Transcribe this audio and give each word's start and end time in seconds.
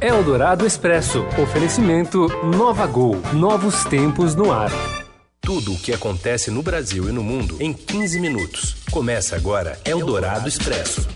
Eldorado 0.00 0.66
Expresso. 0.66 1.26
Oferecimento 1.38 2.26
Nova 2.42 2.86
Gol. 2.86 3.16
Novos 3.34 3.84
tempos 3.84 4.34
no 4.34 4.50
ar. 4.50 4.70
Tudo 5.42 5.74
o 5.74 5.78
que 5.78 5.92
acontece 5.92 6.50
no 6.50 6.62
Brasil 6.62 7.10
e 7.10 7.12
no 7.12 7.22
mundo 7.22 7.58
em 7.60 7.74
15 7.74 8.18
minutos. 8.18 8.76
Começa 8.90 9.36
agora 9.36 9.78
Eldorado 9.84 10.48
Expresso. 10.48 11.06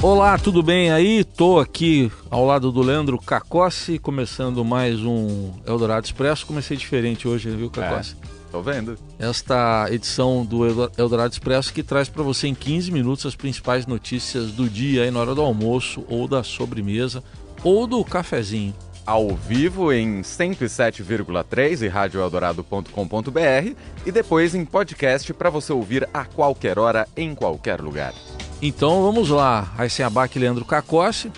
Olá, 0.00 0.38
tudo 0.38 0.62
bem 0.62 0.92
aí? 0.92 1.24
Tô 1.24 1.58
aqui 1.58 2.08
ao 2.30 2.46
lado 2.46 2.70
do 2.70 2.82
Leandro 2.82 3.18
Cacossi, 3.18 3.98
começando 3.98 4.64
mais 4.64 5.00
um 5.00 5.54
Eldorado 5.66 6.06
Expresso. 6.06 6.46
Comecei 6.46 6.76
diferente 6.76 7.26
hoje, 7.26 7.50
viu, 7.50 7.68
Cacossi? 7.68 8.14
É, 8.22 8.37
tô 8.50 8.62
vendo. 8.62 8.98
Esta 9.18 9.86
edição 9.90 10.44
do 10.44 10.66
Eldorado 10.96 11.32
Expresso 11.32 11.72
que 11.72 11.82
traz 11.82 12.08
para 12.08 12.22
você 12.22 12.48
em 12.48 12.54
15 12.54 12.90
minutos 12.90 13.26
as 13.26 13.36
principais 13.36 13.86
notícias 13.86 14.52
do 14.52 14.68
dia 14.68 15.02
aí 15.02 15.10
na 15.10 15.20
hora 15.20 15.34
do 15.34 15.42
almoço 15.42 16.04
ou 16.08 16.26
da 16.26 16.42
sobremesa 16.42 17.22
ou 17.62 17.86
do 17.86 18.04
cafezinho 18.04 18.74
ao 19.08 19.28
vivo 19.34 19.90
em 19.90 20.20
107,3 20.20 21.80
e 21.80 21.88
radioeldorado.com.br 21.88 23.74
e 24.04 24.12
depois 24.12 24.54
em 24.54 24.66
podcast 24.66 25.32
para 25.32 25.48
você 25.48 25.72
ouvir 25.72 26.06
a 26.12 26.26
qualquer 26.26 26.78
hora, 26.78 27.08
em 27.16 27.34
qualquer 27.34 27.80
lugar. 27.80 28.12
Então 28.60 29.02
vamos 29.02 29.30
lá, 29.30 29.60
Raíssen 29.60 30.04
Abac 30.04 30.36
e 30.36 30.38
Leandro 30.38 30.62
Cacossi, 30.66 31.32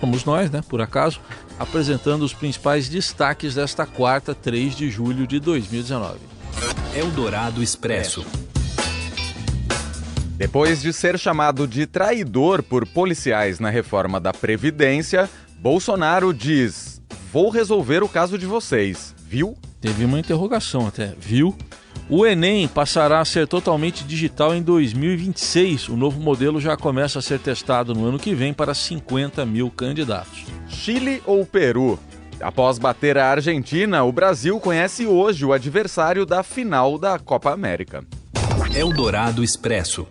somos 0.00 0.24
nós, 0.24 0.50
né, 0.50 0.62
por 0.66 0.80
acaso, 0.80 1.20
apresentando 1.58 2.22
os 2.22 2.32
principais 2.32 2.88
destaques 2.88 3.56
desta 3.56 3.84
quarta, 3.84 4.34
3 4.34 4.74
de 4.74 4.90
julho 4.90 5.26
de 5.26 5.38
2019. 5.40 6.27
Eldorado 6.94 7.62
Expresso. 7.62 8.26
Depois 10.36 10.80
de 10.80 10.92
ser 10.92 11.18
chamado 11.18 11.66
de 11.66 11.86
traidor 11.86 12.62
por 12.62 12.86
policiais 12.86 13.58
na 13.58 13.70
reforma 13.70 14.20
da 14.20 14.32
Previdência, 14.32 15.28
Bolsonaro 15.60 16.32
diz: 16.32 17.00
Vou 17.32 17.50
resolver 17.50 18.02
o 18.02 18.08
caso 18.08 18.38
de 18.38 18.46
vocês, 18.46 19.14
viu? 19.26 19.56
Teve 19.80 20.04
uma 20.04 20.18
interrogação 20.18 20.86
até, 20.86 21.14
viu? 21.18 21.56
O 22.10 22.24
Enem 22.24 22.66
passará 22.66 23.20
a 23.20 23.24
ser 23.24 23.46
totalmente 23.46 24.02
digital 24.02 24.54
em 24.54 24.62
2026. 24.62 25.88
O 25.88 25.96
novo 25.96 26.18
modelo 26.18 26.58
já 26.60 26.76
começa 26.76 27.18
a 27.18 27.22
ser 27.22 27.38
testado 27.38 27.94
no 27.94 28.06
ano 28.06 28.18
que 28.18 28.34
vem 28.34 28.54
para 28.54 28.72
50 28.72 29.44
mil 29.44 29.70
candidatos. 29.70 30.46
Chile 30.68 31.22
ou 31.26 31.44
Peru? 31.44 31.98
Após 32.40 32.78
bater 32.78 33.18
a 33.18 33.30
Argentina, 33.30 34.04
o 34.04 34.12
Brasil 34.12 34.60
conhece 34.60 35.06
hoje 35.06 35.44
o 35.44 35.52
adversário 35.52 36.24
da 36.24 36.42
final 36.42 36.98
da 36.98 37.18
Copa 37.18 37.52
América. 37.52 38.04
Eldorado 38.74 39.42
Expresso. 39.42 40.06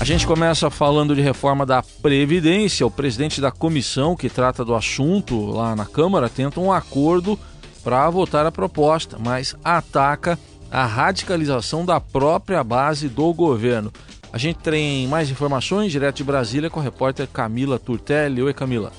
A 0.00 0.04
gente 0.04 0.26
começa 0.26 0.70
falando 0.70 1.14
de 1.14 1.22
reforma 1.22 1.64
da 1.66 1.82
Previdência. 1.82 2.86
O 2.86 2.90
presidente 2.90 3.40
da 3.40 3.50
comissão 3.50 4.14
que 4.14 4.28
trata 4.28 4.64
do 4.64 4.74
assunto 4.74 5.46
lá 5.46 5.74
na 5.74 5.86
Câmara 5.86 6.28
tenta 6.28 6.60
um 6.60 6.72
acordo 6.72 7.38
para 7.82 8.08
votar 8.10 8.46
a 8.46 8.52
proposta, 8.52 9.18
mas 9.18 9.56
ataca 9.64 10.38
a 10.70 10.84
radicalização 10.84 11.84
da 11.84 11.98
própria 12.00 12.62
base 12.62 13.08
do 13.08 13.32
governo. 13.32 13.90
A 14.32 14.36
gente 14.36 14.58
tem 14.58 15.08
mais 15.08 15.30
informações 15.30 15.90
direto 15.90 16.16
de 16.16 16.24
Brasília 16.24 16.68
com 16.68 16.80
a 16.80 16.82
repórter 16.82 17.26
Camila 17.26 17.78
Turtelli. 17.78 18.42
Oi, 18.42 18.52
Camila. 18.52 18.92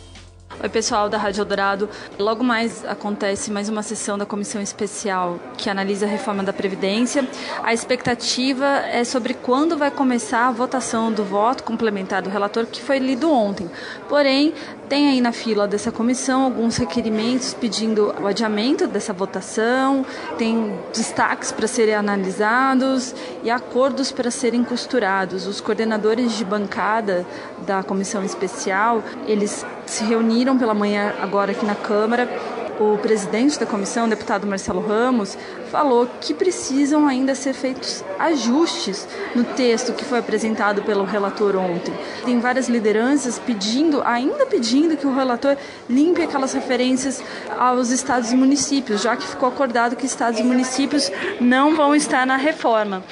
Oi, 0.61 0.67
pessoal 0.67 1.07
da 1.07 1.17
Rádio 1.17 1.39
Eldorado. 1.39 1.87
Logo 2.17 2.43
mais 2.43 2.83
acontece 2.85 3.49
mais 3.49 3.69
uma 3.69 3.81
sessão 3.81 4.17
da 4.17 4.25
comissão 4.25 4.61
especial 4.61 5.39
que 5.57 5.69
analisa 5.69 6.05
a 6.05 6.09
reforma 6.09 6.43
da 6.43 6.51
Previdência. 6.51 7.25
A 7.63 7.73
expectativa 7.73 8.65
é 8.65 9.05
sobre 9.05 9.33
quando 9.33 9.77
vai 9.77 9.89
começar 9.89 10.49
a 10.49 10.51
votação 10.51 11.13
do 11.13 11.23
voto 11.23 11.63
complementar 11.63 12.21
do 12.21 12.29
relator, 12.29 12.65
que 12.65 12.81
foi 12.81 12.99
lido 12.99 13.31
ontem. 13.31 13.71
Porém, 14.09 14.53
tem 14.89 15.07
aí 15.07 15.21
na 15.21 15.31
fila 15.31 15.65
dessa 15.65 15.93
comissão 15.93 16.43
alguns 16.43 16.75
requerimentos 16.75 17.53
pedindo 17.53 18.13
o 18.19 18.27
adiamento 18.27 18.85
dessa 18.85 19.13
votação, 19.13 20.05
tem 20.37 20.77
destaques 20.91 21.53
para 21.53 21.67
serem 21.67 21.95
analisados 21.95 23.15
e 23.43 23.49
acordos 23.49 24.11
para 24.11 24.29
serem 24.29 24.65
costurados. 24.65 25.47
Os 25.47 25.61
coordenadores 25.61 26.33
de 26.33 26.43
bancada 26.43 27.25
da 27.65 27.81
comissão 27.81 28.25
especial, 28.25 29.01
eles 29.25 29.65
se 29.89 30.03
reuniram 30.03 30.57
pela 30.57 30.73
manhã 30.73 31.13
agora 31.19 31.51
aqui 31.51 31.65
na 31.65 31.75
Câmara 31.75 32.29
o 32.79 32.97
presidente 32.97 33.59
da 33.59 33.65
comissão, 33.65 34.05
o 34.05 34.09
deputado 34.09 34.47
Marcelo 34.47 34.79
Ramos, 34.79 35.37
falou 35.69 36.07
que 36.21 36.33
precisam 36.33 37.05
ainda 37.07 37.35
ser 37.35 37.53
feitos 37.53 38.05
ajustes 38.17 39.05
no 39.35 39.43
texto 39.43 39.91
que 39.91 40.05
foi 40.05 40.19
apresentado 40.19 40.81
pelo 40.83 41.03
relator 41.03 41.57
ontem. 41.57 41.93
Tem 42.23 42.39
várias 42.39 42.69
lideranças 42.69 43.37
pedindo, 43.37 44.01
ainda 44.05 44.45
pedindo 44.45 44.95
que 44.95 45.05
o 45.05 45.13
relator 45.13 45.57
limpe 45.89 46.21
aquelas 46.21 46.53
referências 46.53 47.21
aos 47.57 47.89
estados 47.89 48.31
e 48.31 48.35
municípios, 48.35 49.01
já 49.01 49.17
que 49.17 49.27
ficou 49.27 49.49
acordado 49.49 49.97
que 49.97 50.05
estados 50.05 50.39
e 50.39 50.43
municípios 50.43 51.11
não 51.41 51.75
vão 51.75 51.93
estar 51.93 52.25
na 52.25 52.37
reforma. 52.37 53.03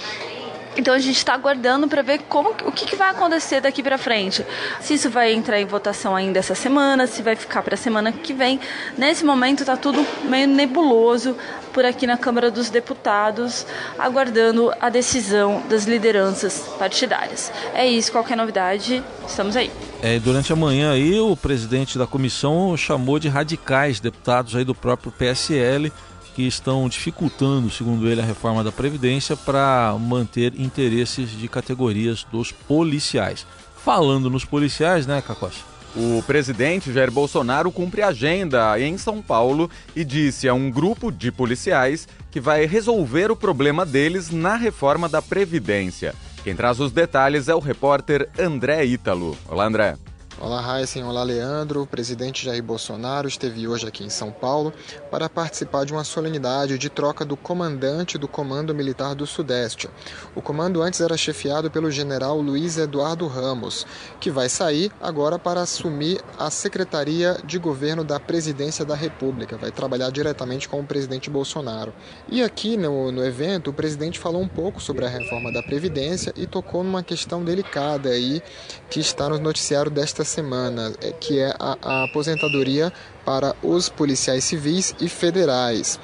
Então 0.77 0.93
a 0.93 0.99
gente 0.99 1.17
está 1.17 1.33
aguardando 1.33 1.87
para 1.87 2.03
ver 2.03 2.19
como, 2.29 2.51
o 2.63 2.71
que, 2.71 2.85
que 2.85 2.95
vai 2.95 3.09
acontecer 3.09 3.59
daqui 3.59 3.81
para 3.81 3.97
frente. 3.97 4.45
Se 4.79 4.93
isso 4.93 5.09
vai 5.09 5.33
entrar 5.33 5.59
em 5.59 5.65
votação 5.65 6.15
ainda 6.15 6.37
essa 6.37 6.53
semana, 6.53 7.07
se 7.07 7.23
vai 7.23 7.35
ficar 7.35 7.63
para 7.63 7.73
a 7.73 7.77
semana 7.77 8.11
que 8.11 8.31
vem. 8.31 8.59
Nesse 8.97 9.25
momento 9.25 9.61
está 9.61 9.75
tudo 9.75 10.05
meio 10.23 10.47
nebuloso 10.47 11.35
por 11.73 11.83
aqui 11.83 12.05
na 12.05 12.17
Câmara 12.17 12.51
dos 12.51 12.69
Deputados, 12.69 13.65
aguardando 13.97 14.71
a 14.79 14.89
decisão 14.89 15.63
das 15.67 15.85
lideranças 15.85 16.59
partidárias. 16.77 17.51
É 17.73 17.85
isso, 17.85 18.11
qualquer 18.11 18.37
novidade, 18.37 19.03
estamos 19.27 19.55
aí. 19.55 19.71
É, 20.01 20.19
durante 20.19 20.53
a 20.53 20.55
manhã 20.55 20.91
aí 20.91 21.19
o 21.19 21.35
presidente 21.35 21.97
da 21.97 22.05
comissão 22.05 22.77
chamou 22.77 23.17
de 23.17 23.27
radicais 23.27 23.99
deputados 23.99 24.55
aí 24.55 24.63
do 24.63 24.75
próprio 24.75 25.11
PSL 25.11 25.91
que 26.37 26.45
estão 26.45 26.87
dificultando, 26.87 27.67
segundo 27.71 28.07
ele, 28.07 28.21
a 28.21 28.23
reforma 28.23 28.63
da 28.63 28.71
Previdência 28.71 29.35
para 29.35 29.97
manter 29.99 30.53
interesses 30.59 31.31
de 31.31 31.47
categorias 31.47 32.23
dos 32.31 32.51
policiais. 32.51 33.43
Falando 33.83 34.29
nos 34.29 34.45
policiais, 34.45 35.07
né, 35.07 35.19
Cacos? 35.19 35.65
O 35.95 36.21
presidente 36.27 36.93
Jair 36.93 37.11
Bolsonaro 37.11 37.71
cumpre 37.71 38.03
agenda 38.03 38.79
em 38.79 38.99
São 38.99 39.19
Paulo 39.19 39.67
e 39.95 40.05
disse 40.05 40.47
a 40.47 40.53
um 40.53 40.69
grupo 40.69 41.11
de 41.11 41.31
policiais 41.31 42.07
que 42.29 42.39
vai 42.39 42.67
resolver 42.67 43.31
o 43.31 43.35
problema 43.35 43.83
deles 43.83 44.29
na 44.29 44.55
reforma 44.55 45.09
da 45.09 45.23
Previdência. 45.23 46.13
Quem 46.43 46.55
traz 46.55 46.79
os 46.79 46.91
detalhes 46.91 47.47
é 47.47 47.55
o 47.55 47.59
repórter 47.59 48.29
André 48.37 48.85
Ítalo. 48.85 49.35
Olá, 49.49 49.65
André. 49.65 49.97
Olá, 50.39 50.79
Heisen. 50.79 51.03
Olá, 51.03 51.23
Leandro. 51.23 51.81
O 51.81 51.87
presidente 51.87 52.45
Jair 52.45 52.61
Bolsonaro 52.61 53.27
esteve 53.27 53.67
hoje 53.67 53.87
aqui 53.87 54.03
em 54.03 54.09
São 54.09 54.31
Paulo 54.31 54.71
para 55.09 55.27
participar 55.27 55.83
de 55.83 55.91
uma 55.91 56.03
solenidade 56.03 56.77
de 56.77 56.89
troca 56.91 57.25
do 57.25 57.35
comandante 57.35 58.19
do 58.19 58.27
Comando 58.27 58.73
Militar 58.73 59.15
do 59.15 59.25
Sudeste. 59.25 59.89
O 60.35 60.41
comando 60.41 60.83
antes 60.83 61.01
era 61.01 61.17
chefiado 61.17 61.71
pelo 61.71 61.89
general 61.89 62.39
Luiz 62.39 62.77
Eduardo 62.77 63.25
Ramos, 63.25 63.87
que 64.19 64.29
vai 64.29 64.47
sair 64.47 64.91
agora 65.01 65.39
para 65.39 65.61
assumir 65.61 66.21
a 66.37 66.51
Secretaria 66.51 67.39
de 67.43 67.57
Governo 67.57 68.03
da 68.03 68.19
Presidência 68.19 68.85
da 68.85 68.93
República. 68.93 69.57
Vai 69.57 69.71
trabalhar 69.71 70.11
diretamente 70.11 70.69
com 70.69 70.79
o 70.79 70.85
presidente 70.85 71.31
Bolsonaro. 71.31 71.91
E 72.29 72.43
aqui 72.43 72.77
no, 72.77 73.11
no 73.11 73.25
evento, 73.25 73.71
o 73.71 73.73
presidente 73.73 74.19
falou 74.19 74.43
um 74.43 74.47
pouco 74.47 74.79
sobre 74.79 75.03
a 75.03 75.09
reforma 75.09 75.51
da 75.51 75.63
Previdência 75.63 76.31
e 76.37 76.45
tocou 76.45 76.83
numa 76.83 77.01
questão 77.01 77.43
delicada 77.43 78.09
aí 78.09 78.39
que 78.87 78.99
está 78.99 79.27
no 79.27 79.39
noticiário 79.39 79.89
desta 79.89 80.26
semana, 80.27 80.93
é, 81.01 81.11
que 81.11 81.39
é 81.39 81.53
a, 81.59 81.77
a 81.81 82.03
aposentadoria 82.03 82.91
para 83.25 83.55
os 83.63 83.89
policiais 83.89 84.43
civis 84.43 84.95
e 84.99 85.09
federais. 85.09 85.99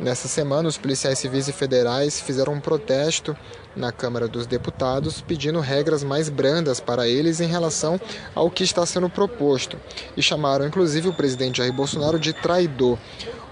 Nessa 0.00 0.28
semana, 0.28 0.66
os 0.66 0.78
policiais 0.78 1.18
civis 1.18 1.46
e 1.46 1.52
federais 1.52 2.18
fizeram 2.18 2.54
um 2.54 2.60
protesto 2.60 3.36
na 3.76 3.92
Câmara 3.92 4.26
dos 4.26 4.46
Deputados 4.46 5.20
pedindo 5.20 5.60
regras 5.60 6.02
mais 6.02 6.30
brandas 6.30 6.80
para 6.80 7.06
eles 7.06 7.38
em 7.38 7.46
relação 7.46 8.00
ao 8.34 8.50
que 8.50 8.64
está 8.64 8.86
sendo 8.86 9.10
proposto 9.10 9.76
e 10.16 10.22
chamaram 10.22 10.66
inclusive 10.66 11.08
o 11.08 11.12
presidente 11.12 11.58
Jair 11.58 11.72
Bolsonaro 11.72 12.18
de 12.18 12.32
traidor. 12.32 12.98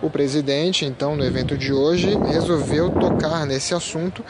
O 0.01 0.09
presidente, 0.09 0.85
então, 0.85 1.17
no 1.17 1.25
evento 1.25 1.59
de 1.59 1.73
hoje, 1.73 2.17
resolveu 2.27 2.89
tocar 2.89 3.45
nesse 3.45 3.75
assunto 3.75 4.25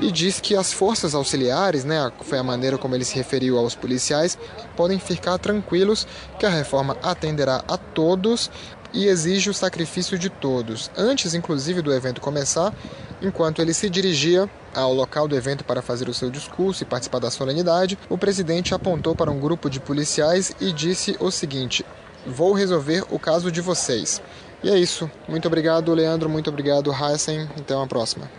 e 0.00 0.10
diz 0.10 0.40
que 0.40 0.56
as 0.56 0.72
forças 0.72 1.14
auxiliares, 1.14 1.84
né, 1.84 2.10
foi 2.22 2.38
a 2.38 2.42
maneira 2.42 2.78
como 2.78 2.94
ele 2.94 3.04
se 3.04 3.14
referiu 3.14 3.58
aos 3.58 3.74
policiais, 3.74 4.38
podem 4.74 4.98
ficar 4.98 5.36
tranquilos 5.36 6.06
que 6.38 6.46
a 6.46 6.48
reforma 6.48 6.96
atenderá 7.02 7.62
a 7.68 7.76
todos 7.76 8.50
e 8.92 9.06
exige 9.06 9.50
o 9.50 9.54
sacrifício 9.54 10.18
de 10.18 10.28
todos. 10.28 10.90
Antes, 10.96 11.34
inclusive, 11.34 11.82
do 11.82 11.92
evento 11.92 12.20
começar, 12.20 12.74
enquanto 13.22 13.60
ele 13.60 13.74
se 13.74 13.88
dirigia 13.88 14.48
ao 14.74 14.92
local 14.94 15.26
do 15.26 15.36
evento 15.36 15.64
para 15.64 15.82
fazer 15.82 16.08
o 16.08 16.14
seu 16.14 16.30
discurso 16.30 16.82
e 16.82 16.86
participar 16.86 17.18
da 17.18 17.30
solenidade, 17.30 17.98
o 18.08 18.18
presidente 18.18 18.74
apontou 18.74 19.14
para 19.14 19.30
um 19.30 19.40
grupo 19.40 19.68
de 19.68 19.80
policiais 19.80 20.54
e 20.60 20.72
disse 20.72 21.16
o 21.20 21.30
seguinte: 21.30 21.84
Vou 22.26 22.52
resolver 22.52 23.04
o 23.10 23.18
caso 23.18 23.50
de 23.50 23.60
vocês. 23.60 24.22
E 24.62 24.70
é 24.70 24.78
isso. 24.78 25.10
Muito 25.28 25.48
obrigado, 25.48 25.92
Leandro. 25.94 26.28
Muito 26.28 26.50
obrigado, 26.50 26.92
Heisen. 26.92 27.48
Até 27.58 27.74
uma 27.74 27.86
próxima. 27.86 28.30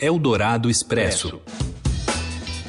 Eldorado 0.00 0.70
Expresso. 0.70 1.40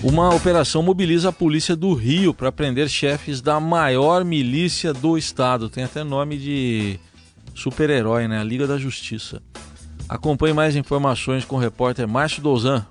Uma 0.02 0.34
operação 0.34 0.82
mobiliza 0.82 1.28
a 1.28 1.34
polícia 1.34 1.76
do 1.76 1.94
Rio 1.94 2.34
para 2.34 2.54
prender 2.54 2.88
chefes 2.88 3.42
da 3.42 3.60
maior 3.60 4.24
milícia 4.24 4.94
do 4.94 5.18
estado. 5.18 5.70
Tem 5.70 5.84
até 5.84 6.06
nome 6.06 6.38
de 6.38 6.98
super-herói, 7.54 8.26
né? 8.26 8.40
A 8.40 8.44
Liga 8.44 8.66
da 8.66 8.78
Justiça. 8.78 9.42
Acompanhe 10.08 10.54
mais 10.54 10.78
informações 10.78 11.44
com 11.44 11.58
o 11.58 11.60
repórter 11.60 12.08
Márcio 12.08 12.42
Douzan. 12.42 12.86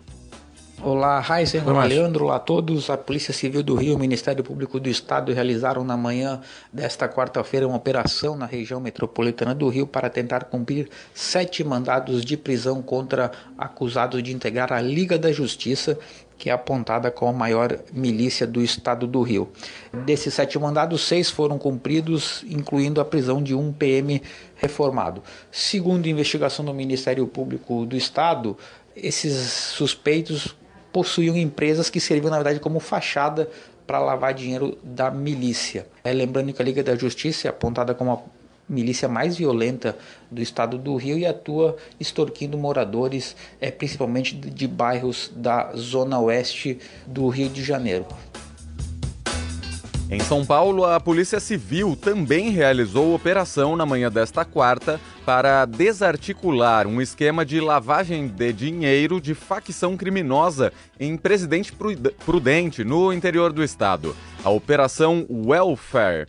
Olá, 0.81 1.19
Raíssen, 1.19 1.61
olá, 1.67 1.85
Leandro, 1.85 2.27
olá 2.27 2.37
a 2.37 2.39
todos. 2.39 2.89
A 2.89 2.97
Polícia 2.97 3.35
Civil 3.35 3.65
do 3.65 3.75
Rio 3.75 3.93
e 3.93 3.95
o 3.97 3.99
Ministério 3.99 4.45
Público 4.45 4.79
do 4.79 4.89
Estado 4.89 5.33
realizaram 5.33 5.83
na 5.83 5.97
manhã 5.97 6.41
desta 6.73 7.09
quarta-feira 7.09 7.67
uma 7.67 7.77
operação 7.77 8.37
na 8.37 8.47
região 8.47 8.79
metropolitana 8.79 9.57
do 9.57 9.69
Rio 9.69 9.89
para 9.89 10.09
tentar 10.09 10.45
cumprir 10.45 10.89
sete 11.13 11.65
mandados 11.65 12.25
de 12.25 12.37
prisão 12.37 12.81
contra 12.81 13.33
acusados 13.59 14.23
de 14.23 14.33
integrar 14.33 14.73
a 14.73 14.81
Liga 14.81 15.19
da 15.19 15.33
Justiça, 15.33 15.99
que 16.39 16.49
é 16.49 16.53
apontada 16.53 17.11
como 17.11 17.33
a 17.33 17.35
maior 17.35 17.77
milícia 17.93 18.47
do 18.47 18.63
estado 18.63 19.05
do 19.09 19.21
Rio. 19.23 19.49
Desses 20.05 20.33
sete 20.33 20.61
mandados, 20.61 21.01
seis 21.01 21.29
foram 21.29 21.59
cumpridos, 21.59 22.45
incluindo 22.49 23.01
a 23.01 23.05
prisão 23.05 23.43
de 23.43 23.53
um 23.53 23.73
PM 23.73 24.23
reformado. 24.55 25.25
Segundo 25.51 26.07
investigação 26.07 26.65
do 26.65 26.73
Ministério 26.73 27.27
Público 27.27 27.85
do 27.85 27.97
Estado, 27.97 28.57
esses 28.95 29.35
suspeitos 29.35 30.57
possuíam 30.93 31.37
empresas 31.37 31.91
que 31.91 32.01
serviam, 32.01 32.31
na 32.31 32.37
verdade, 32.37 32.61
como 32.61 32.81
fachada 32.81 33.49
para 33.87 33.99
lavar 33.99 34.35
dinheiro 34.35 34.77
da 34.83 35.11
milícia. 35.11 35.87
É, 36.05 36.13
lembrando 36.13 36.53
que 36.53 36.61
a 36.61 36.65
Liga 36.65 36.83
da 36.83 36.95
Justiça 36.95 37.49
é 37.49 37.51
apontada 37.51 37.95
como 37.95 38.13
a 38.13 38.19
milícia 38.69 39.09
mais 39.09 39.37
violenta 39.37 39.97
do 40.31 40.43
estado 40.43 40.77
do 40.77 40.95
Rio 40.97 41.19
e 41.19 41.25
atua 41.25 41.77
extorquindo 41.99 42.59
moradores, 42.59 43.35
é, 43.61 43.71
principalmente 43.71 44.35
de, 44.35 44.51
de 44.51 44.69
bairros 44.69 45.33
da 45.35 45.73
zona 45.75 46.21
oeste 46.21 46.79
do 47.07 47.29
Rio 47.29 47.49
de 47.49 47.65
Janeiro. 47.65 48.07
Em 50.11 50.21
São 50.21 50.43
Paulo, 50.43 50.87
a 50.87 50.99
Polícia 50.99 51.39
Civil 51.39 51.95
também 51.95 52.49
realizou 52.49 53.15
operação 53.15 53.77
na 53.77 53.85
manhã 53.85 54.11
desta 54.11 54.43
quarta 54.43 54.99
para 55.27 55.67
desarticular 55.67 56.87
um 56.87 56.99
esquema 56.99 57.45
de 57.45 57.61
lavagem 57.61 58.27
de 58.27 58.51
dinheiro 58.55 59.21
de 59.21 59.35
facção 59.35 59.99
criminosa 59.99 60.73
em 60.99 61.15
Presidente 61.15 61.75
Prudente, 62.25 62.85
no 62.85 63.13
interior 63.13 63.53
do 63.53 63.63
estado. 63.63 64.17
A 64.43 64.49
Operação 64.49 65.27
Welfare 65.29 66.27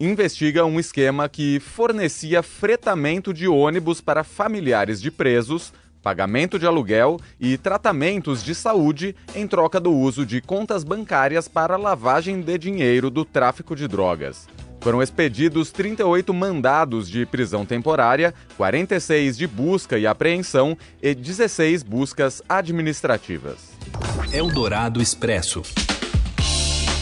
investiga 0.00 0.64
um 0.64 0.80
esquema 0.80 1.28
que 1.28 1.60
fornecia 1.60 2.42
fretamento 2.42 3.32
de 3.32 3.46
ônibus 3.46 4.00
para 4.00 4.24
familiares 4.24 5.00
de 5.00 5.08
presos 5.08 5.72
pagamento 6.02 6.58
de 6.58 6.66
aluguel 6.66 7.18
e 7.38 7.56
tratamentos 7.56 8.42
de 8.42 8.54
saúde 8.54 9.14
em 9.34 9.46
troca 9.46 9.78
do 9.78 9.92
uso 9.92 10.24
de 10.24 10.40
contas 10.40 10.84
bancárias 10.84 11.48
para 11.48 11.76
lavagem 11.76 12.40
de 12.40 12.58
dinheiro 12.58 13.10
do 13.10 13.24
tráfico 13.24 13.76
de 13.76 13.86
drogas. 13.86 14.48
Foram 14.80 15.02
expedidos 15.02 15.70
38 15.70 16.32
mandados 16.32 17.08
de 17.08 17.26
prisão 17.26 17.66
temporária, 17.66 18.34
46 18.56 19.36
de 19.36 19.46
busca 19.46 19.98
e 19.98 20.06
apreensão 20.06 20.76
e 21.02 21.14
16 21.14 21.82
buscas 21.82 22.42
administrativas. 22.48 23.72
Eldorado 24.32 25.02
Expresso. 25.02 25.62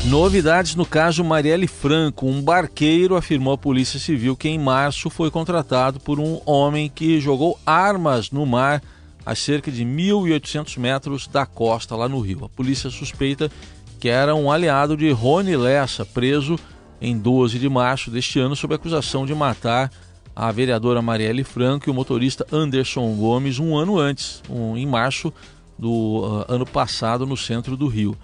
Novidades 0.04 0.74
no 0.74 0.86
caso 0.86 1.24
Marielle 1.24 1.66
Franco. 1.66 2.26
Um 2.26 2.40
barqueiro 2.40 3.16
afirmou 3.16 3.52
à 3.52 3.58
Polícia 3.58 3.98
Civil 3.98 4.36
que 4.36 4.48
em 4.48 4.58
março 4.58 5.10
foi 5.10 5.30
contratado 5.30 5.98
por 5.98 6.20
um 6.20 6.40
homem 6.46 6.88
que 6.88 7.20
jogou 7.20 7.58
armas 7.66 8.30
no 8.30 8.46
mar 8.46 8.82
a 9.26 9.34
cerca 9.34 9.70
de 9.70 9.84
1.800 9.84 10.78
metros 10.78 11.26
da 11.26 11.44
costa, 11.44 11.94
lá 11.96 12.08
no 12.08 12.20
Rio. 12.20 12.44
A 12.44 12.48
polícia 12.48 12.88
suspeita 12.88 13.50
que 14.00 14.08
era 14.08 14.34
um 14.34 14.50
aliado 14.50 14.96
de 14.96 15.10
Rony 15.10 15.56
Lessa, 15.56 16.04
preso 16.04 16.58
em 17.00 17.18
12 17.18 17.58
de 17.58 17.68
março 17.68 18.10
deste 18.10 18.38
ano 18.38 18.56
sob 18.56 18.74
acusação 18.74 19.26
de 19.26 19.34
matar 19.34 19.90
a 20.34 20.50
vereadora 20.52 21.02
Marielle 21.02 21.42
Franco 21.42 21.88
e 21.88 21.90
o 21.90 21.94
motorista 21.94 22.46
Anderson 22.52 23.12
Gomes 23.16 23.58
um 23.58 23.76
ano 23.76 23.98
antes, 23.98 24.40
um, 24.48 24.76
em 24.76 24.86
março 24.86 25.34
do 25.76 25.90
uh, 25.90 26.44
ano 26.48 26.64
passado, 26.64 27.26
no 27.26 27.36
centro 27.36 27.76
do 27.76 27.88
Rio. 27.88 28.16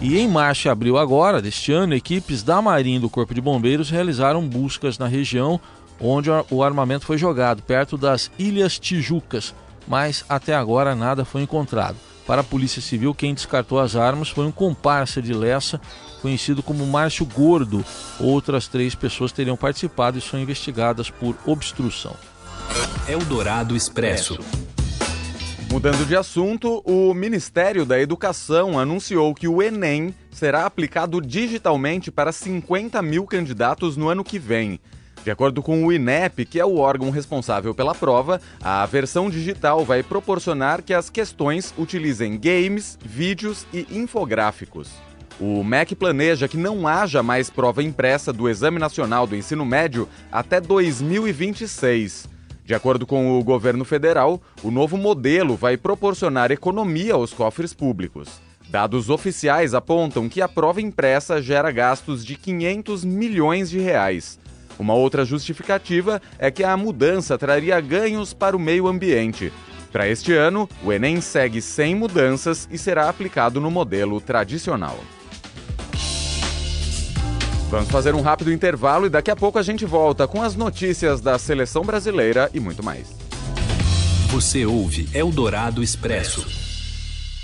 E 0.00 0.18
em 0.18 0.26
março 0.26 0.66
e 0.66 0.70
abril 0.70 0.96
agora, 0.96 1.42
deste 1.42 1.72
ano, 1.72 1.94
equipes 1.94 2.42
da 2.42 2.62
Marinha 2.62 2.96
e 2.96 3.00
do 3.00 3.10
Corpo 3.10 3.34
de 3.34 3.40
Bombeiros 3.40 3.90
realizaram 3.90 4.48
buscas 4.48 4.98
na 4.98 5.06
região 5.06 5.60
onde 6.00 6.30
o 6.50 6.62
armamento 6.62 7.04
foi 7.04 7.18
jogado, 7.18 7.62
perto 7.62 7.98
das 7.98 8.30
Ilhas 8.38 8.78
Tijucas, 8.78 9.54
mas 9.86 10.24
até 10.26 10.54
agora 10.54 10.94
nada 10.94 11.26
foi 11.26 11.42
encontrado. 11.42 11.96
Para 12.26 12.40
a 12.40 12.44
Polícia 12.44 12.80
Civil, 12.80 13.12
quem 13.12 13.34
descartou 13.34 13.78
as 13.78 13.96
armas 13.96 14.30
foi 14.30 14.46
um 14.46 14.52
comparsa 14.52 15.20
de 15.20 15.34
Lessa, 15.34 15.78
conhecido 16.22 16.62
como 16.62 16.86
Márcio 16.86 17.26
Gordo. 17.26 17.84
Outras 18.18 18.68
três 18.68 18.94
pessoas 18.94 19.32
teriam 19.32 19.56
participado 19.56 20.16
e 20.16 20.20
são 20.22 20.40
investigadas 20.40 21.10
por 21.10 21.36
obstrução. 21.44 22.14
Eldorado 23.08 23.76
Expresso. 23.76 24.38
Mudando 25.70 26.04
de 26.04 26.16
assunto, 26.16 26.82
o 26.84 27.14
Ministério 27.14 27.86
da 27.86 28.00
Educação 28.00 28.76
anunciou 28.76 29.32
que 29.32 29.46
o 29.46 29.62
Enem 29.62 30.12
será 30.32 30.66
aplicado 30.66 31.20
digitalmente 31.20 32.10
para 32.10 32.32
50 32.32 33.00
mil 33.02 33.24
candidatos 33.24 33.96
no 33.96 34.08
ano 34.08 34.24
que 34.24 34.36
vem. 34.36 34.80
De 35.22 35.30
acordo 35.30 35.62
com 35.62 35.86
o 35.86 35.92
INEP, 35.92 36.44
que 36.44 36.58
é 36.58 36.64
o 36.64 36.78
órgão 36.78 37.10
responsável 37.10 37.72
pela 37.72 37.94
prova, 37.94 38.40
a 38.60 38.84
versão 38.84 39.30
digital 39.30 39.84
vai 39.84 40.02
proporcionar 40.02 40.82
que 40.82 40.92
as 40.92 41.08
questões 41.08 41.72
utilizem 41.78 42.36
games, 42.36 42.98
vídeos 43.00 43.64
e 43.72 43.86
infográficos. 43.92 44.90
O 45.38 45.62
MEC 45.62 45.94
planeja 45.94 46.48
que 46.48 46.56
não 46.56 46.88
haja 46.88 47.22
mais 47.22 47.48
prova 47.48 47.80
impressa 47.80 48.32
do 48.32 48.48
Exame 48.48 48.80
Nacional 48.80 49.24
do 49.24 49.36
Ensino 49.36 49.64
Médio 49.64 50.08
até 50.32 50.60
2026. 50.60 52.29
De 52.70 52.74
acordo 52.76 53.04
com 53.04 53.36
o 53.36 53.42
governo 53.42 53.84
federal, 53.84 54.40
o 54.62 54.70
novo 54.70 54.96
modelo 54.96 55.56
vai 55.56 55.76
proporcionar 55.76 56.52
economia 56.52 57.14
aos 57.14 57.32
cofres 57.32 57.74
públicos. 57.74 58.40
Dados 58.68 59.10
oficiais 59.10 59.74
apontam 59.74 60.28
que 60.28 60.40
a 60.40 60.46
prova 60.46 60.80
impressa 60.80 61.42
gera 61.42 61.72
gastos 61.72 62.24
de 62.24 62.36
500 62.36 63.04
milhões 63.04 63.68
de 63.68 63.80
reais. 63.80 64.38
Uma 64.78 64.94
outra 64.94 65.24
justificativa 65.24 66.22
é 66.38 66.48
que 66.48 66.62
a 66.62 66.76
mudança 66.76 67.36
traria 67.36 67.80
ganhos 67.80 68.32
para 68.32 68.56
o 68.56 68.60
meio 68.60 68.86
ambiente. 68.86 69.52
Para 69.90 70.06
este 70.06 70.32
ano, 70.32 70.68
o 70.84 70.92
Enem 70.92 71.20
segue 71.20 71.60
sem 71.60 71.96
mudanças 71.96 72.68
e 72.70 72.78
será 72.78 73.08
aplicado 73.08 73.60
no 73.60 73.68
modelo 73.68 74.20
tradicional. 74.20 74.96
Vamos 77.70 77.88
fazer 77.88 78.16
um 78.16 78.20
rápido 78.20 78.52
intervalo 78.52 79.06
e 79.06 79.08
daqui 79.08 79.30
a 79.30 79.36
pouco 79.36 79.56
a 79.56 79.62
gente 79.62 79.86
volta 79.86 80.26
com 80.26 80.42
as 80.42 80.56
notícias 80.56 81.20
da 81.20 81.38
seleção 81.38 81.84
brasileira 81.84 82.50
e 82.52 82.58
muito 82.58 82.82
mais. 82.82 83.06
Você 84.30 84.66
ouve 84.66 85.08
Eldorado 85.14 85.80
Expresso. 85.80 86.69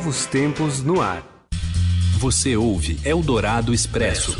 Novos 0.00 0.24
tempos 0.24 0.82
no 0.82 1.02
ar. 1.02 1.22
Você 2.16 2.56
ouve 2.56 2.98
Eldorado 3.04 3.74
Expresso. 3.74 4.34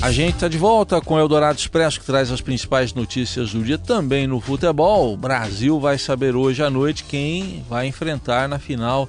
A 0.00 0.10
gente 0.10 0.36
está 0.36 0.48
de 0.48 0.56
volta 0.56 0.98
com 1.02 1.16
o 1.16 1.18
Eldorado 1.18 1.58
Expresso, 1.58 2.00
que 2.00 2.06
traz 2.06 2.30
as 2.30 2.40
principais 2.40 2.94
notícias 2.94 3.52
do 3.52 3.62
dia 3.62 3.76
também 3.76 4.26
no 4.26 4.40
futebol. 4.40 5.12
O 5.12 5.16
Brasil 5.18 5.78
vai 5.78 5.98
saber 5.98 6.34
hoje 6.34 6.62
à 6.62 6.70
noite 6.70 7.04
quem 7.04 7.62
vai 7.68 7.86
enfrentar 7.86 8.48
na 8.48 8.58
final 8.58 9.06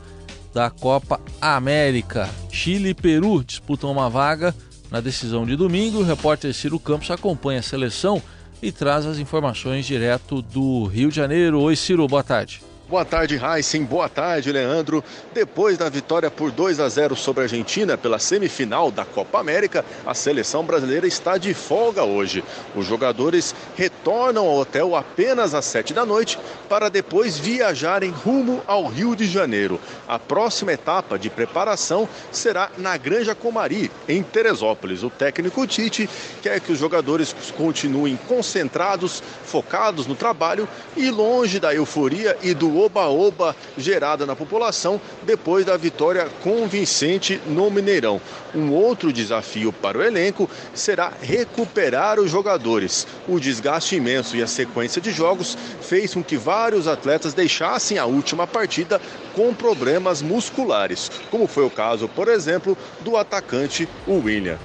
da 0.53 0.70
Copa 0.70 1.18
América. 1.39 2.30
Chile 2.51 2.89
e 2.89 2.94
Peru 2.94 3.41
disputam 3.41 3.89
uma 3.89 4.10
vaga 4.10 4.53
na 4.91 5.00
decisão 5.00 5.46
de 5.46 5.56
domingo. 5.56 6.00
O 6.00 6.03
repórter 6.03 6.53
Ciro 6.53 6.77
Campos 6.77 7.10
acompanha 7.10 7.62
a 7.62 7.63
seleção 7.63 8.22
e 8.62 8.72
traz 8.72 9.06
as 9.06 9.18
informações 9.18 9.86
direto 9.86 10.41
do 10.41 10.86
Rio 10.86 11.10
de 11.10 11.15
Janeiro. 11.15 11.60
Oi, 11.62 11.75
Ciro, 11.75 12.08
boa 12.08 12.24
tarde. 12.24 12.62
Boa 12.91 13.05
tarde, 13.05 13.39
Heisen. 13.41 13.86
Boa 13.86 14.10
tarde, 14.10 14.51
Leandro. 14.51 15.01
Depois 15.33 15.77
da 15.77 15.88
vitória 15.88 16.29
por 16.29 16.51
2 16.51 16.77
a 16.81 16.89
0 16.89 17.15
sobre 17.15 17.39
a 17.39 17.45
Argentina 17.45 17.98
pela 17.98 18.19
semifinal 18.19 18.91
da 18.91 19.05
Copa 19.05 19.39
América, 19.39 19.86
a 20.05 20.13
seleção 20.13 20.65
brasileira 20.65 21.07
está 21.07 21.38
de 21.38 21.53
folga 21.53 22.03
hoje. 22.03 22.43
Os 22.75 22.86
jogadores 22.86 23.55
retornam 23.77 24.45
ao 24.45 24.57
hotel 24.57 24.93
apenas 24.93 25.53
às 25.53 25.63
7 25.63 25.93
da 25.93 26.05
noite 26.05 26.38
para 26.67 26.89
depois 26.89 27.38
viajarem 27.38 28.12
rumo 28.12 28.62
ao 28.67 28.88
Rio 28.88 29.15
de 29.15 29.25
Janeiro. 29.25 29.79
A 30.05 30.19
próxima 30.19 30.74
etapa 30.74 31.17
de 31.17 31.29
preparação 31.29 32.10
será 32.29 32.71
na 32.77 32.98
Granja 32.98 33.33
Comari, 33.33 33.89
em 34.05 34.21
Teresópolis. 34.21 35.01
O 35.01 35.10
técnico 35.10 35.65
Tite 35.65 36.10
quer 36.41 36.60
que 36.60 36.74
os 36.74 36.79
jogadores 36.79 37.33
continuem 37.55 38.19
concentrados, 38.27 39.24
focados 39.45 40.05
no 40.05 40.15
trabalho 40.15 40.67
e 40.98 41.10
longe 41.10 41.57
da 41.57 41.74
euforia 41.74 42.38
e 42.43 42.53
do 42.53 42.81
oba-oba 42.86 43.56
gerada 43.78 44.26
na 44.26 44.36
população 44.36 45.00
depois 45.24 45.66
da 45.66 45.78
vitória 45.78 46.28
convincente 46.44 47.42
no 47.48 47.70
Mineirão. 47.70 48.22
Um 48.54 48.72
outro 48.72 49.14
desafio 49.14 49.72
para 49.72 49.98
o 49.98 50.04
elenco 50.04 50.50
será 50.74 51.12
recuperar 51.22 52.20
os 52.20 52.30
jogadores. 52.30 53.08
O 53.28 53.40
desgaste 53.40 53.96
imenso 53.96 54.36
e 54.36 54.44
a 54.44 54.48
sequência 54.48 55.02
de 55.02 55.12
jogos 55.12 55.58
fez 55.82 56.14
com 56.14 56.24
que 56.24 56.38
vários 56.38 56.88
atletas 56.88 57.34
deixassem 57.34 57.98
a 57.98 58.06
última 58.06 58.46
partida 58.46 59.00
com 59.34 59.54
problemas 59.54 60.22
musculares, 60.22 61.10
como 61.30 61.48
foi 61.48 61.66
o 61.66 61.70
caso, 61.70 62.08
por 62.08 62.28
exemplo, 62.28 62.78
do 63.02 63.16
atacante 63.16 63.88
William. 64.08 64.58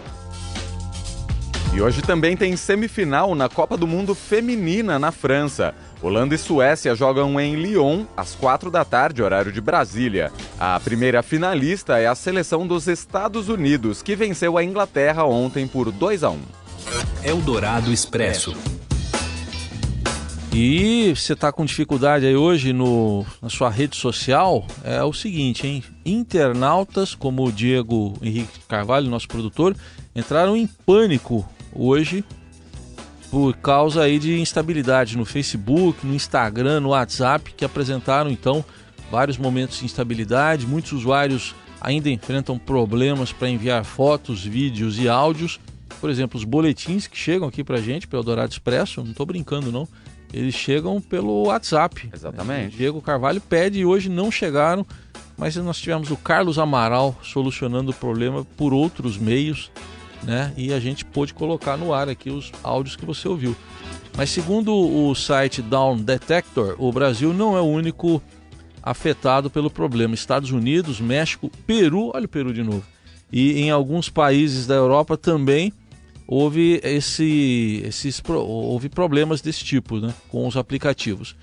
E 1.76 1.80
hoje 1.82 2.00
também 2.00 2.36
tem 2.36 2.56
semifinal 2.56 3.34
na 3.34 3.50
Copa 3.50 3.76
do 3.76 3.86
Mundo 3.86 4.14
Feminina 4.14 4.98
na 4.98 5.12
França. 5.12 5.74
Holanda 6.02 6.34
e 6.34 6.38
Suécia 6.38 6.94
jogam 6.94 7.40
em 7.40 7.56
Lyon 7.56 8.04
às 8.16 8.34
quatro 8.34 8.70
da 8.70 8.84
tarde, 8.84 9.22
horário 9.22 9.50
de 9.50 9.60
Brasília. 9.60 10.30
A 10.60 10.78
primeira 10.78 11.22
finalista 11.22 11.98
é 11.98 12.06
a 12.06 12.14
seleção 12.14 12.66
dos 12.66 12.86
Estados 12.86 13.48
Unidos, 13.48 14.02
que 14.02 14.14
venceu 14.14 14.58
a 14.58 14.64
Inglaterra 14.64 15.24
ontem 15.24 15.66
por 15.66 15.90
2 15.90 16.22
a 16.22 16.30
1. 16.30 16.38
Eldorado 17.24 17.92
Expresso. 17.92 18.54
E 20.52 21.12
você 21.14 21.34
está 21.34 21.52
com 21.52 21.66
dificuldade 21.66 22.24
aí 22.24 22.34
hoje 22.34 22.72
no, 22.72 23.26
na 23.42 23.50
sua 23.50 23.68
rede 23.68 23.94
social, 23.94 24.66
é 24.82 25.02
o 25.02 25.12
seguinte, 25.12 25.66
hein? 25.66 25.84
Internautas 26.04 27.14
como 27.14 27.44
o 27.44 27.52
Diego 27.52 28.14
Henrique 28.22 28.60
Carvalho, 28.66 29.10
nosso 29.10 29.28
produtor, 29.28 29.76
entraram 30.14 30.56
em 30.56 30.66
pânico 30.66 31.46
hoje 31.74 32.24
por 33.30 33.56
causa 33.56 34.02
aí 34.02 34.18
de 34.18 34.38
instabilidade 34.40 35.16
no 35.16 35.24
Facebook, 35.24 36.06
no 36.06 36.14
Instagram, 36.14 36.80
no 36.80 36.90
WhatsApp, 36.90 37.52
que 37.56 37.64
apresentaram 37.64 38.30
então 38.30 38.64
vários 39.10 39.36
momentos 39.36 39.78
de 39.78 39.84
instabilidade. 39.84 40.66
Muitos 40.66 40.92
usuários 40.92 41.54
ainda 41.80 42.10
enfrentam 42.10 42.58
problemas 42.58 43.32
para 43.32 43.48
enviar 43.48 43.84
fotos, 43.84 44.44
vídeos 44.44 44.98
e 44.98 45.08
áudios. 45.08 45.60
Por 46.00 46.10
exemplo, 46.10 46.38
os 46.38 46.44
boletins 46.44 47.06
que 47.06 47.16
chegam 47.16 47.48
aqui 47.48 47.64
para 47.64 47.78
a 47.78 47.80
gente 47.80 48.06
pelo 48.06 48.22
Dourado 48.22 48.52
Expresso, 48.52 49.02
não 49.02 49.10
estou 49.10 49.26
brincando 49.26 49.72
não, 49.72 49.88
eles 50.32 50.54
chegam 50.54 51.00
pelo 51.00 51.44
WhatsApp. 51.44 52.10
Exatamente. 52.12 52.74
O 52.74 52.78
Diego 52.78 53.00
Carvalho 53.00 53.40
pede 53.40 53.80
e 53.80 53.84
hoje 53.84 54.08
não 54.08 54.30
chegaram, 54.30 54.86
mas 55.36 55.56
nós 55.56 55.78
tivemos 55.78 56.10
o 56.10 56.16
Carlos 56.16 56.58
Amaral 56.58 57.16
solucionando 57.22 57.90
o 57.90 57.94
problema 57.94 58.44
por 58.56 58.72
outros 58.72 59.16
meios 59.16 59.70
né? 60.22 60.52
E 60.56 60.72
a 60.72 60.80
gente 60.80 61.04
pôde 61.04 61.34
colocar 61.34 61.76
no 61.76 61.92
ar 61.92 62.08
aqui 62.08 62.30
os 62.30 62.52
áudios 62.62 62.96
que 62.96 63.04
você 63.04 63.28
ouviu. 63.28 63.56
Mas 64.16 64.30
segundo 64.30 64.74
o 64.74 65.14
site 65.14 65.60
Down 65.60 65.98
Detector, 65.98 66.74
o 66.78 66.90
Brasil 66.90 67.34
não 67.34 67.56
é 67.56 67.60
o 67.60 67.66
único 67.66 68.22
afetado 68.82 69.50
pelo 69.50 69.70
problema. 69.70 70.14
Estados 70.14 70.50
Unidos, 70.50 71.00
México, 71.00 71.50
Peru, 71.66 72.12
olha 72.14 72.24
o 72.24 72.28
Peru 72.28 72.52
de 72.54 72.62
novo. 72.62 72.84
E 73.32 73.60
em 73.60 73.70
alguns 73.70 74.08
países 74.08 74.66
da 74.66 74.74
Europa 74.74 75.16
também 75.16 75.72
houve 76.26 76.80
esse, 76.82 77.82
esses 77.84 78.22
houve 78.26 78.88
problemas 78.88 79.40
desse 79.40 79.64
tipo, 79.64 79.98
né, 79.98 80.14
com 80.28 80.46
os 80.46 80.56
aplicativos. 80.56 81.36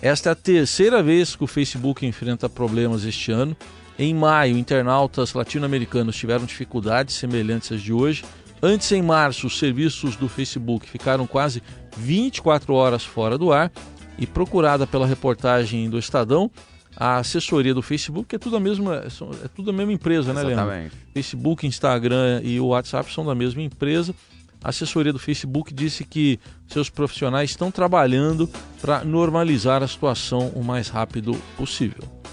Esta 0.00 0.30
é 0.30 0.32
a 0.32 0.36
terceira 0.36 1.02
vez 1.02 1.34
que 1.34 1.44
o 1.44 1.46
Facebook 1.46 2.06
enfrenta 2.06 2.48
problemas 2.48 3.04
este 3.04 3.32
ano. 3.32 3.56
Em 3.98 4.12
maio, 4.12 4.58
internautas 4.58 5.32
latino-americanos 5.34 6.16
tiveram 6.16 6.44
dificuldades 6.44 7.14
semelhantes 7.14 7.70
às 7.70 7.80
de 7.80 7.92
hoje. 7.92 8.24
Antes, 8.62 8.90
em 8.92 9.02
março, 9.02 9.46
os 9.46 9.58
serviços 9.58 10.16
do 10.16 10.28
Facebook 10.28 10.88
ficaram 10.88 11.26
quase 11.26 11.62
24 11.96 12.74
horas 12.74 13.04
fora 13.04 13.38
do 13.38 13.52
ar. 13.52 13.70
E 14.16 14.26
procurada 14.26 14.86
pela 14.86 15.06
reportagem 15.06 15.90
do 15.90 15.98
Estadão, 15.98 16.50
a 16.96 17.16
assessoria 17.16 17.74
do 17.74 17.82
Facebook, 17.82 18.34
é 18.34 18.38
tudo 18.38 18.56
a 18.56 18.60
mesma, 18.60 19.04
é 19.44 19.48
tudo 19.48 19.70
a 19.70 19.72
mesma 19.72 19.92
empresa, 19.92 20.32
né, 20.32 20.42
Leandro? 20.42 20.64
Exatamente. 20.64 20.96
Facebook, 21.12 21.66
Instagram 21.66 22.40
e 22.44 22.60
o 22.60 22.66
WhatsApp 22.68 23.12
são 23.12 23.26
da 23.26 23.34
mesma 23.34 23.62
empresa. 23.62 24.14
A 24.62 24.70
assessoria 24.70 25.12
do 25.12 25.18
Facebook 25.18 25.74
disse 25.74 26.04
que 26.04 26.38
seus 26.68 26.88
profissionais 26.88 27.50
estão 27.50 27.70
trabalhando 27.70 28.48
para 28.80 29.04
normalizar 29.04 29.82
a 29.82 29.88
situação 29.88 30.48
o 30.54 30.62
mais 30.62 30.88
rápido 30.88 31.34
possível. 31.56 32.23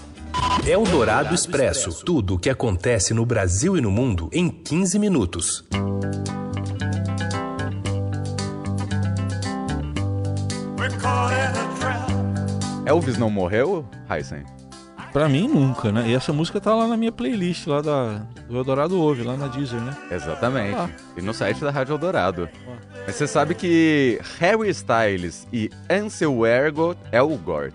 Eldorado 0.66 1.34
Expresso. 1.34 2.04
Tudo 2.04 2.34
o 2.34 2.38
que 2.38 2.48
acontece 2.48 3.12
no 3.12 3.26
Brasil 3.26 3.76
e 3.76 3.80
no 3.80 3.90
mundo 3.90 4.28
em 4.32 4.48
15 4.48 4.98
minutos. 4.98 5.64
Elvis 12.86 13.18
não 13.18 13.30
morreu, 13.30 13.84
Heisen? 14.10 14.44
Pra 15.12 15.28
mim, 15.28 15.46
nunca, 15.46 15.92
né? 15.92 16.04
E 16.08 16.14
essa 16.14 16.32
música 16.32 16.58
tá 16.58 16.74
lá 16.74 16.86
na 16.86 16.96
minha 16.96 17.12
playlist, 17.12 17.66
lá 17.66 17.82
da, 17.82 18.22
do 18.48 18.56
Eldorado 18.56 18.98
Ouve, 18.98 19.22
lá 19.22 19.36
na 19.36 19.46
Deezer, 19.46 19.80
né? 19.80 19.94
Exatamente. 20.10 20.74
Ah. 20.74 20.88
E 21.16 21.20
no 21.20 21.34
site 21.34 21.60
da 21.60 21.70
Rádio 21.70 21.92
Eldorado. 21.92 22.48
Ah. 22.66 22.72
Mas 23.06 23.16
você 23.16 23.26
sabe 23.26 23.54
que 23.54 24.18
Harry 24.38 24.70
Styles 24.70 25.46
e 25.52 25.70
Ansel 25.90 26.46
Elgort, 26.46 26.96
Elgort 27.12 27.74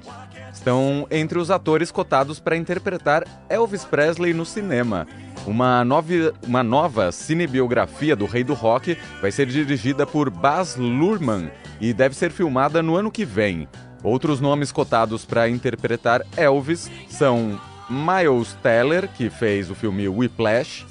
estão 0.51 1.07
entre 1.11 1.37
os 1.37 1.51
atores 1.51 1.91
cotados 1.91 2.39
para 2.39 2.57
interpretar 2.57 3.23
Elvis 3.47 3.85
Presley 3.85 4.33
no 4.33 4.45
cinema. 4.45 5.07
Uma, 5.45 5.85
nova, 5.85 6.33
uma 6.45 6.63
nova 6.63 7.11
cinebiografia 7.11 8.15
do 8.15 8.25
rei 8.25 8.43
do 8.43 8.53
rock 8.53 8.97
vai 9.21 9.31
ser 9.31 9.45
dirigida 9.45 10.05
por 10.05 10.29
Baz 10.29 10.75
Luhrmann 10.75 11.49
e 11.79 11.93
deve 11.93 12.15
ser 12.15 12.31
filmada 12.31 12.81
no 12.81 12.95
ano 12.95 13.11
que 13.11 13.23
vem. 13.23 13.67
Outros 14.03 14.39
nomes 14.39 14.71
cotados 14.71 15.25
para 15.25 15.49
interpretar 15.49 16.21
Elvis 16.35 16.89
são 17.09 17.59
Miles 17.89 18.55
Teller, 18.61 19.09
que 19.09 19.29
fez 19.29 19.69
o 19.69 19.75
filme 19.75 20.07
Whiplash, 20.07 20.85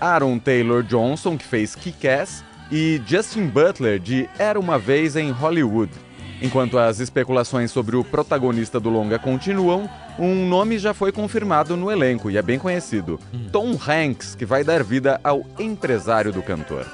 Aaron 0.00 0.38
Taylor 0.38 0.82
Johnson, 0.82 1.36
que 1.36 1.44
fez 1.44 1.74
Kick-Ass, 1.74 2.44
e 2.70 3.00
Justin 3.06 3.46
Butler, 3.46 3.98
de 3.98 4.28
Era 4.38 4.58
Uma 4.58 4.78
Vez 4.78 5.16
em 5.16 5.30
Hollywood. 5.30 5.92
Enquanto 6.42 6.78
as 6.78 7.00
especulações 7.00 7.70
sobre 7.70 7.96
o 7.96 8.04
protagonista 8.04 8.80
do 8.80 8.88
longa 8.88 9.18
continuam, 9.18 9.90
um 10.18 10.48
nome 10.48 10.78
já 10.78 10.94
foi 10.94 11.12
confirmado 11.12 11.76
no 11.76 11.90
elenco 11.90 12.30
e 12.30 12.38
é 12.38 12.42
bem 12.42 12.58
conhecido. 12.58 13.20
Tom 13.52 13.72
Hanks, 13.72 14.34
que 14.34 14.46
vai 14.46 14.64
dar 14.64 14.82
vida 14.82 15.20
ao 15.22 15.44
empresário 15.58 16.32
do 16.32 16.42
cantor. 16.42 16.86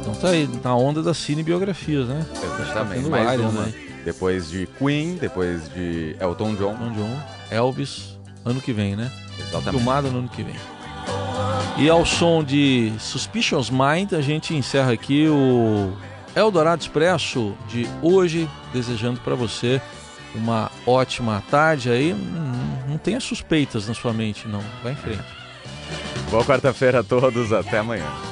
Então 0.00 0.14
tá 0.14 0.30
aí, 0.30 0.48
na 0.64 0.74
onda 0.74 1.00
das 1.02 1.16
cinebiografias, 1.16 2.08
né? 2.08 2.26
Exatamente, 2.60 3.04
tá 3.04 3.10
mais 3.10 3.28
área, 3.28 3.48
uma. 3.48 3.62
Né? 3.62 3.72
Depois 4.04 4.50
de 4.50 4.66
Queen, 4.78 5.16
depois 5.16 5.72
de 5.72 6.16
Elton 6.20 6.54
John. 6.54 6.72
Elton 6.72 6.92
John, 6.92 7.20
Elvis, 7.50 8.18
ano 8.44 8.60
que 8.60 8.72
vem, 8.72 8.96
né? 8.96 9.10
Exatamente. 9.38 9.70
Filmada 9.70 10.10
no 10.10 10.18
ano 10.18 10.28
que 10.28 10.42
vem. 10.42 10.56
E 11.78 11.88
ao 11.88 12.04
som 12.04 12.44
de 12.44 12.92
Suspicious 12.98 13.70
Mind, 13.70 14.12
a 14.12 14.20
gente 14.20 14.54
encerra 14.54 14.92
aqui 14.92 15.26
o 15.28 15.92
Eldorado 16.34 16.82
Expresso 16.82 17.54
de 17.68 17.88
hoje, 18.02 18.48
desejando 18.72 19.20
para 19.20 19.34
você 19.34 19.80
uma 20.34 20.70
ótima 20.86 21.42
tarde 21.50 21.90
aí. 21.90 22.12
Não, 22.12 22.90
não 22.90 22.98
tenha 22.98 23.20
suspeitas 23.20 23.88
na 23.88 23.94
sua 23.94 24.12
mente, 24.12 24.46
não. 24.48 24.62
Vai 24.82 24.92
em 24.92 24.96
frente. 24.96 25.24
Boa 26.30 26.44
quarta-feira 26.44 27.00
a 27.00 27.04
todos, 27.04 27.52
até 27.52 27.78
amanhã. 27.78 28.31